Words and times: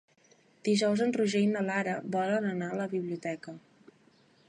Dijous 0.69 1.03
en 1.05 1.13
Roger 1.19 1.43
i 1.47 1.51
na 1.51 1.63
Lara 1.69 1.95
volen 2.17 2.51
anar 2.55 2.73
a 2.73 2.83
la 2.83 2.91
biblioteca. 2.99 3.59